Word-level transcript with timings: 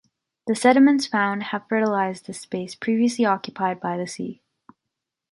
The 0.47 0.55
sediments 0.55 1.05
found 1.05 1.43
have 1.43 1.67
fertilized 1.69 2.25
this 2.25 2.39
space 2.41 2.73
previously 2.73 3.23
occupied 3.23 3.79
by 3.79 3.97
the 3.97 4.07
sea. 4.07 4.41